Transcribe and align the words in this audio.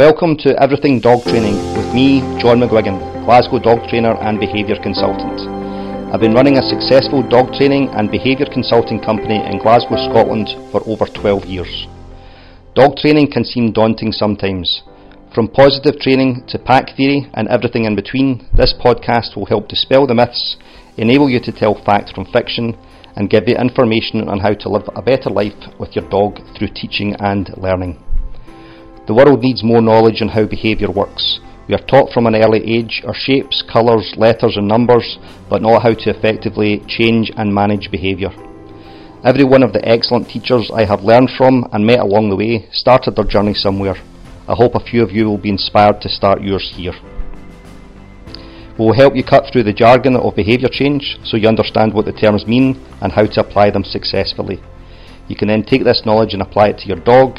Welcome 0.00 0.36
to 0.46 0.54
Everything 0.62 1.00
Dog 1.00 1.24
Training 1.24 1.58
with 1.74 1.92
me, 1.92 2.20
John 2.38 2.60
McGuigan, 2.60 3.26
Glasgow 3.26 3.58
dog 3.58 3.82
trainer 3.88 4.14
and 4.22 4.38
behaviour 4.38 4.76
consultant. 4.80 5.42
I've 6.14 6.20
been 6.20 6.34
running 6.34 6.56
a 6.56 6.62
successful 6.62 7.28
dog 7.28 7.52
training 7.54 7.88
and 7.98 8.08
behaviour 8.08 8.46
consulting 8.46 9.00
company 9.02 9.42
in 9.42 9.58
Glasgow, 9.58 9.98
Scotland 10.06 10.54
for 10.70 10.86
over 10.86 11.04
12 11.04 11.46
years. 11.46 11.88
Dog 12.76 12.94
training 12.98 13.32
can 13.32 13.42
seem 13.42 13.72
daunting 13.72 14.12
sometimes. 14.12 14.82
From 15.34 15.48
positive 15.48 15.98
training 15.98 16.44
to 16.46 16.60
pack 16.60 16.94
theory 16.96 17.26
and 17.34 17.48
everything 17.48 17.82
in 17.82 17.96
between, 17.96 18.46
this 18.54 18.72
podcast 18.78 19.34
will 19.34 19.46
help 19.46 19.66
dispel 19.66 20.06
the 20.06 20.14
myths, 20.14 20.58
enable 20.96 21.28
you 21.28 21.40
to 21.40 21.50
tell 21.50 21.74
fact 21.74 22.14
from 22.14 22.24
fiction, 22.26 22.78
and 23.16 23.30
give 23.30 23.48
you 23.48 23.56
information 23.56 24.28
on 24.28 24.38
how 24.38 24.54
to 24.54 24.68
live 24.68 24.88
a 24.94 25.02
better 25.02 25.28
life 25.28 25.58
with 25.80 25.96
your 25.96 26.08
dog 26.08 26.38
through 26.56 26.68
teaching 26.72 27.16
and 27.18 27.50
learning. 27.56 27.98
The 29.08 29.14
world 29.14 29.40
needs 29.40 29.64
more 29.64 29.80
knowledge 29.80 30.20
on 30.20 30.28
how 30.28 30.44
behaviour 30.44 30.90
works. 30.90 31.40
We 31.66 31.74
are 31.74 31.86
taught 31.86 32.12
from 32.12 32.26
an 32.26 32.36
early 32.36 32.60
age 32.62 33.02
our 33.06 33.14
shapes, 33.14 33.62
colours, 33.62 34.12
letters, 34.18 34.58
and 34.58 34.68
numbers, 34.68 35.18
but 35.48 35.62
not 35.62 35.82
how 35.82 35.94
to 35.94 36.10
effectively 36.10 36.82
change 36.86 37.32
and 37.34 37.54
manage 37.54 37.90
behaviour. 37.90 38.28
Every 39.24 39.44
one 39.44 39.62
of 39.62 39.72
the 39.72 39.82
excellent 39.88 40.28
teachers 40.28 40.70
I 40.70 40.84
have 40.84 41.04
learned 41.04 41.30
from 41.38 41.66
and 41.72 41.86
met 41.86 42.00
along 42.00 42.28
the 42.28 42.36
way 42.36 42.68
started 42.70 43.16
their 43.16 43.24
journey 43.24 43.54
somewhere. 43.54 43.96
I 44.46 44.54
hope 44.54 44.74
a 44.74 44.80
few 44.80 45.02
of 45.02 45.10
you 45.10 45.24
will 45.24 45.38
be 45.38 45.48
inspired 45.48 46.02
to 46.02 46.10
start 46.10 46.42
yours 46.42 46.70
here. 46.76 46.92
We 48.78 48.84
will 48.84 48.92
help 48.92 49.16
you 49.16 49.24
cut 49.24 49.50
through 49.50 49.62
the 49.62 49.72
jargon 49.72 50.16
of 50.16 50.36
behaviour 50.36 50.68
change 50.68 51.18
so 51.24 51.38
you 51.38 51.48
understand 51.48 51.94
what 51.94 52.04
the 52.04 52.12
terms 52.12 52.46
mean 52.46 52.78
and 53.00 53.10
how 53.10 53.24
to 53.24 53.40
apply 53.40 53.70
them 53.70 53.84
successfully. 53.84 54.60
You 55.28 55.36
can 55.36 55.48
then 55.48 55.62
take 55.62 55.84
this 55.84 56.02
knowledge 56.04 56.34
and 56.34 56.42
apply 56.42 56.68
it 56.68 56.78
to 56.80 56.86
your 56.88 57.00
dog, 57.00 57.38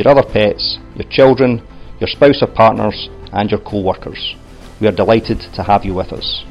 your 0.00 0.16
other 0.16 0.26
pets, 0.26 0.78
your 0.94 1.06
children, 1.10 1.62
your 2.00 2.08
spouse 2.08 2.42
or 2.42 2.46
partners, 2.46 3.10
and 3.32 3.50
your 3.50 3.60
co 3.60 3.82
workers. 3.82 4.34
We 4.80 4.86
are 4.88 4.92
delighted 4.92 5.40
to 5.54 5.62
have 5.62 5.84
you 5.84 5.94
with 5.94 6.12
us. 6.12 6.44